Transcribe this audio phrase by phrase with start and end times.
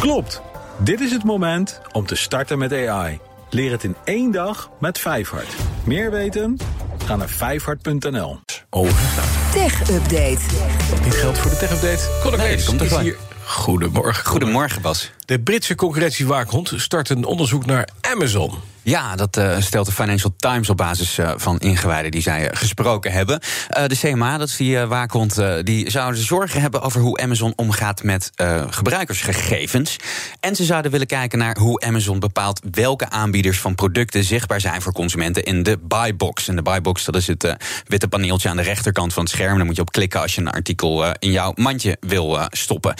[0.00, 0.42] Klopt.
[0.78, 3.18] Dit is het moment om te starten met AI.
[3.50, 5.54] Leer het in één dag met Vijfhart.
[5.84, 6.58] Meer weten?
[7.04, 8.40] Ga naar vijfhart.nl.
[8.70, 9.24] Over.
[9.52, 10.40] Tech Update.
[11.02, 12.18] Dit geldt voor de Tech Update.
[12.22, 13.16] Conor Nee, komt er is hier.
[13.44, 14.26] Goedemorgen.
[14.26, 15.12] Goedemorgen, Bas.
[15.30, 18.52] De Britse concurrentiewaakhond start een onderzoek naar Amazon.
[18.82, 22.56] Ja, dat eh, stelt de Financial Times op basis eh, van ingewijden die zij eh,
[22.56, 23.40] gesproken hebben.
[23.86, 28.30] De CMA, dat is die waakhond, die zouden zorgen hebben over hoe Amazon omgaat met
[28.70, 29.96] gebruikersgegevens.
[30.40, 34.82] En ze zouden willen kijken naar hoe Amazon bepaalt welke aanbieders van producten zichtbaar zijn
[34.82, 36.48] voor consumenten in de buybox.
[36.48, 37.56] En de buybox, dat is het
[37.86, 39.56] witte paneeltje aan de rechterkant van het scherm.
[39.56, 42.94] Daar moet je op klikken als je een artikel in jouw mandje wil stoppen.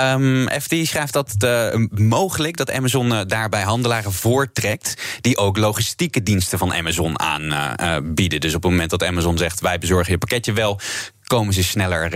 [0.00, 6.22] Um, FT schrijft dat uh, mogelijk dat Amazon uh, daarbij handelaren voortrekt die ook logistieke
[6.22, 8.40] diensten van Amazon aanbieden.
[8.40, 10.80] dus op het moment dat Amazon zegt wij bezorgen je pakketje wel,
[11.26, 12.10] komen ze sneller,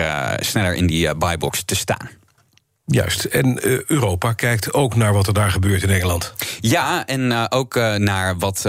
[0.44, 2.10] sneller in die buybox te staan.
[2.84, 3.24] Juist.
[3.24, 6.34] En Europa kijkt ook naar wat er daar gebeurt in Engeland.
[6.60, 8.66] Ja, en uh, ook uh, naar wat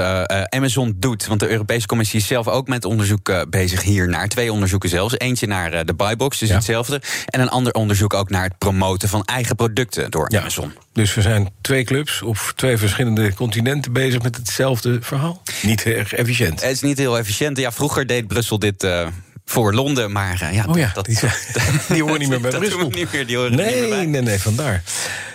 [0.49, 1.27] Amazon doet.
[1.27, 4.27] Want de Europese Commissie is zelf ook met onderzoek bezig hier naar.
[4.27, 5.17] Twee onderzoeken zelfs.
[5.17, 6.55] Eentje naar de buybox, dus ja.
[6.55, 7.01] hetzelfde.
[7.25, 10.39] En een ander onderzoek ook naar het promoten van eigen producten door ja.
[10.39, 10.73] Amazon.
[10.93, 15.41] Dus we zijn twee clubs op twee verschillende continenten bezig met hetzelfde verhaal.
[15.61, 16.61] Niet erg efficiënt.
[16.61, 17.57] Het is niet heel efficiënt.
[17.57, 18.85] Ja, vroeger deed Brussel dit
[19.51, 20.11] voor Londen.
[20.11, 21.17] Maar uh, ja, oh ja, dat, die,
[21.93, 22.89] die horen niet meer bij Brussel.
[22.89, 24.05] Niet meer, die horen nee, niet meer bij.
[24.05, 24.83] nee, nee, vandaar.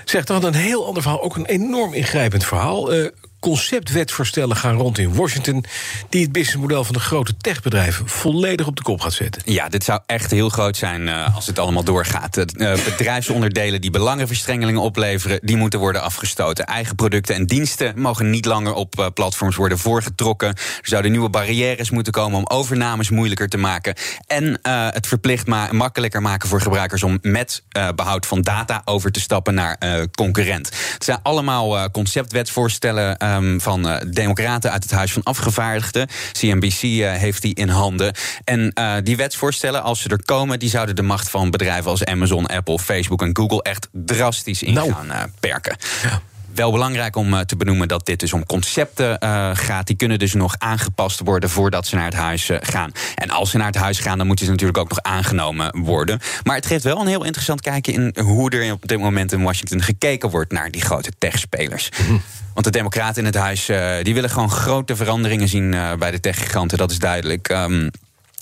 [0.09, 1.23] Zeg, dan een heel ander verhaal.
[1.23, 2.95] Ook een enorm ingrijpend verhaal.
[2.95, 3.09] Uh,
[3.41, 5.65] conceptwetvoorstellen gaan rond in Washington...
[6.09, 9.43] die het businessmodel van de grote techbedrijven volledig op de kop gaat zetten.
[9.45, 12.37] Ja, dit zou echt heel groot zijn uh, als het allemaal doorgaat.
[12.37, 12.45] Uh,
[12.85, 15.39] bedrijfsonderdelen die belangenverstrengelingen opleveren...
[15.43, 16.67] die moeten worden afgestoten.
[16.67, 20.49] Eigen producten en diensten mogen niet langer op uh, platforms worden voorgetrokken.
[20.49, 23.95] Er zouden nieuwe barrières moeten komen om overnames moeilijker te maken.
[24.27, 27.03] En het verplicht ma makkelijker maken voor gebruikers...
[27.03, 27.63] om met
[27.95, 29.79] behoud van data over te stappen naar
[30.15, 30.71] concurrent.
[30.93, 36.09] Het zijn allemaal conceptwetsvoorstellen um, van uh, democraten uit het Huis van Afgevaardigden.
[36.33, 38.15] CNBC uh, heeft die in handen.
[38.45, 40.59] En uh, die wetsvoorstellen, als ze er komen...
[40.59, 43.63] die zouden de macht van bedrijven als Amazon, Apple, Facebook en Google...
[43.63, 44.93] echt drastisch in nou.
[44.93, 45.77] gaan perken.
[46.03, 46.21] Ja.
[46.57, 49.87] Wel belangrijk om uh, te benoemen dat dit dus om concepten uh, gaat.
[49.87, 52.93] Die kunnen dus nog aangepast worden voordat ze naar het huis uh, gaan.
[53.15, 56.21] En als ze naar het huis gaan, dan moeten ze natuurlijk ook nog aangenomen worden.
[56.43, 59.43] Maar het geeft wel een heel interessant kijkje in hoe er op dit moment in
[59.43, 61.89] Washington gekeken wordt naar die grote techspelers.
[62.09, 62.23] Mm.
[62.55, 66.21] Want de Democraten in het huis uh, die willen gewoon grote veranderingen zien bij de
[66.21, 66.79] techgiganten.
[66.79, 67.49] Dat is duidelijk.
[67.49, 67.91] Um,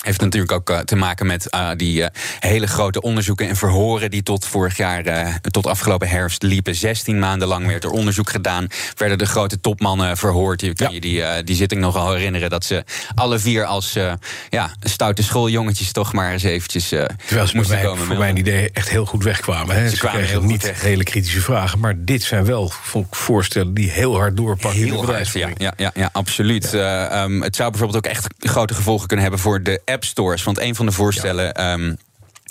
[0.04, 2.06] heeft natuurlijk ook uh, te maken met uh, die uh,
[2.38, 6.74] hele grote onderzoeken en verhoren die tot vorig jaar, tot afgelopen herfst liepen.
[6.74, 8.66] 16 maanden lang werd er onderzoek gedaan.
[8.96, 10.60] Werden de grote topmannen verhoord.
[10.60, 10.94] Je kan ja.
[10.94, 13.92] je die, die zitting nogal herinneren dat ze alle vier als
[14.50, 18.06] ja, stoute schooljongetjes toch maar eens eventjes Terwijl ze moesten komen.
[18.06, 19.76] Voor mijn idee echt heel goed wegkwamen.
[19.76, 19.88] Hè?
[19.88, 20.80] Ze, ze kwamen heel niet weg.
[20.80, 21.78] hele kritische vragen.
[21.78, 22.72] Maar dit zijn wel
[23.10, 26.72] voorstellen die heel hard doorpakken heel in de hard, ja, ja, ja, ja, absoluut.
[26.72, 30.42] Um, het zou bijvoorbeeld ook echt grote gevolgen kunnen hebben voor de app stores.
[30.42, 31.44] Want een van de voorstellen.
[31.44, 31.72] Ja.
[31.72, 31.96] Um,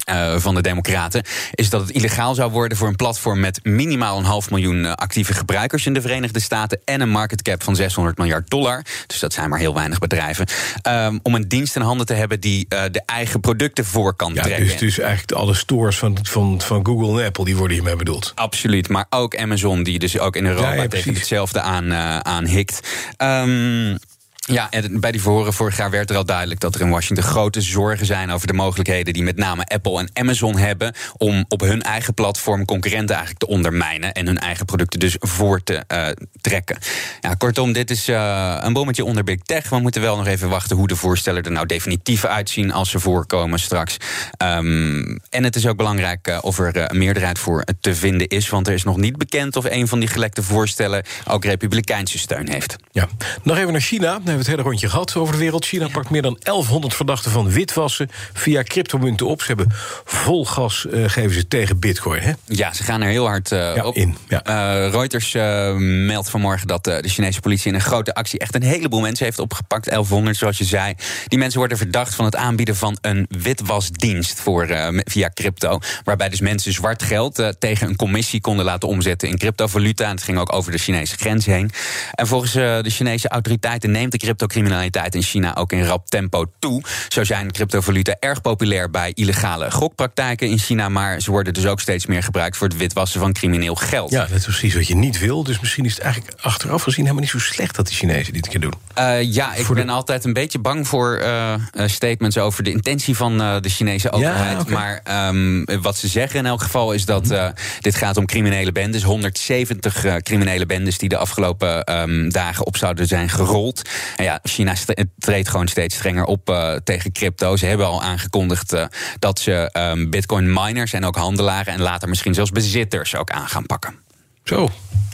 [0.09, 4.17] uh, van de Democraten, is dat het illegaal zou worden voor een platform met minimaal
[4.17, 7.75] een half miljoen uh, actieve gebruikers in de Verenigde Staten en een market cap van
[7.75, 8.85] 600 miljard dollar.
[9.07, 10.47] Dus dat zijn maar heel weinig bedrijven.
[10.87, 14.33] Um, om een dienst in handen te hebben die uh, de eigen producten voor kan
[14.33, 14.67] ja, trekken.
[14.67, 18.31] Dus, dus eigenlijk alle stores van, van, van Google en Apple die worden hiermee bedoeld.
[18.35, 21.93] Absoluut, maar ook Amazon, die dus ook in Europa ja, ja, tegen hetzelfde aan,
[22.23, 22.87] aan hikt.
[23.17, 23.97] Um,
[24.45, 27.25] ja, en bij die verhoren vorig jaar werd er al duidelijk dat er in Washington
[27.25, 31.61] grote zorgen zijn over de mogelijkheden die met name Apple en Amazon hebben om op
[31.61, 36.07] hun eigen platform concurrenten eigenlijk te ondermijnen en hun eigen producten dus voor te uh,
[36.41, 36.77] trekken.
[37.21, 39.69] Ja, kortom, dit is uh, een bommetje onder Big Tech.
[39.69, 42.99] We moeten wel nog even wachten hoe de voorstellen er nou definitief uitzien als ze
[42.99, 43.97] voorkomen straks.
[44.37, 48.49] Um, en het is ook belangrijk uh, of er een meerderheid voor te vinden is,
[48.49, 52.49] want er is nog niet bekend of een van die gelekte voorstellen ook republikeinse steun
[52.49, 52.75] heeft.
[52.91, 53.07] Ja,
[53.43, 55.65] nog even naar China hebben we het hele rondje gehad over de wereld.
[55.65, 59.41] China pakt meer dan 1100 verdachten van witwassen via cryptomunten op.
[59.41, 59.67] Ze hebben
[60.05, 62.31] vol gas uh, geven ze tegen bitcoin, hè?
[62.45, 63.95] Ja, ze gaan er heel hard uh, ja, op.
[63.95, 64.17] in.
[64.27, 64.41] Ja.
[64.47, 65.31] Uh, Reuters
[65.77, 69.39] meldt vanmorgen dat de Chinese politie in een grote actie echt een heleboel mensen heeft
[69.39, 69.85] opgepakt.
[69.85, 70.93] 1100, zoals je zei.
[71.27, 74.67] Die mensen worden verdacht van het aanbieden van een witwasdienst voor,
[75.03, 75.79] via crypto.
[76.03, 80.05] Waarbij dus mensen zwart geld tegen een commissie konden laten omzetten in cryptovaluta.
[80.05, 81.71] En het ging ook over de Chinese grens heen.
[82.11, 86.83] En volgens de Chinese autoriteiten neemt de cryptocriminaliteit in China ook in rap tempo toe.
[87.07, 91.79] Zo zijn cryptovaluta erg populair bij illegale gokpraktijken in China, maar ze worden dus ook
[91.79, 94.11] steeds meer gebruikt voor het witwassen van crimineel geld.
[94.11, 95.43] Ja, dat is precies wat je niet wil.
[95.43, 98.47] Dus misschien is het eigenlijk achteraf gezien helemaal niet zo slecht dat die Chinezen dit
[98.47, 98.73] keer doen.
[98.99, 101.53] Uh, ja, ik ben altijd een beetje bang voor uh,
[101.85, 104.51] statements over de intentie van uh, de Chinese overheid.
[104.51, 104.73] Ja, okay.
[104.73, 107.47] Maar um, wat ze zeggen in elk geval is dat uh,
[107.79, 109.03] dit gaat om criminele bendes.
[109.03, 113.81] 170 uh, criminele bendes die de afgelopen um, dagen op zouden zijn gerold.
[114.15, 114.73] En ja, China
[115.17, 117.55] treedt gewoon steeds strenger op uh, tegen crypto.
[117.55, 118.85] Ze hebben al aangekondigd uh,
[119.19, 123.47] dat ze um, bitcoin miners en ook handelaren en later misschien zelfs bezitters ook aan
[123.47, 123.95] gaan pakken.
[124.43, 124.69] Zo,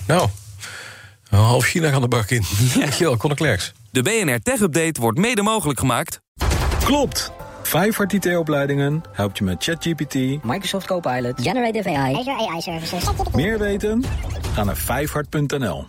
[0.07, 0.30] nou.
[1.30, 2.44] Half China gaan de bak in.
[2.74, 2.80] Ja.
[2.80, 3.74] Dankjewel, Conor Klerks.
[3.92, 6.22] De BNR Tech Update wordt mede mogelijk gemaakt.
[6.84, 7.31] Klopt.
[7.63, 10.13] Vijfhart IT-opleidingen helpt je met ChatGPT,
[10.44, 13.04] Microsoft Copilot, Generative AI, Azure AI Services.
[13.34, 14.04] Meer weten?
[14.54, 15.88] Ga naar vijfhart.nl.